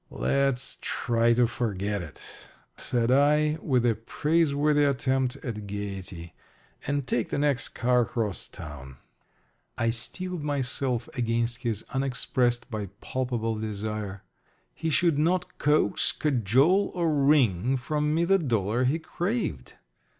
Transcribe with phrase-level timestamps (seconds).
[0.09, 6.33] "Let's try to forget it," said I, with a praiseworthy attempt at gayety,
[6.87, 8.97] "and take the next car 'cross town."
[9.77, 14.23] I steeled myself against his unexpressed but palpable desire.
[14.73, 19.75] He should not coax, cajole, or wring from me the dollar he craved.